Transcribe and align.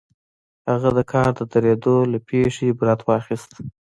هغه 0.71 0.89
د 0.97 0.99
کار 1.11 1.29
د 1.39 1.41
درېدو 1.53 1.95
له 2.11 2.19
پېښې 2.27 2.65
عبرت 2.71 2.99
واخيست. 3.03 3.51